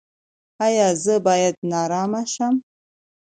ایا 0.65 0.87
زه 1.03 1.15
باید 1.25 1.55
نارامه 1.71 2.21
شم؟ 2.33 2.55